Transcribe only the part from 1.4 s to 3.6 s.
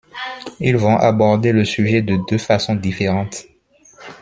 le sujet de deux façons différentes.